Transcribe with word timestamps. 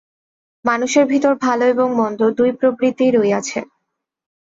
মানুষের 0.65 1.05
ভিতর 1.05 1.33
ভাল 1.35 1.59
এবং 1.71 1.87
মন্দ 1.95 2.19
দুই 2.37 2.51
প্রবৃত্তিই 2.51 3.11
রহিয়াছে। 3.11 3.59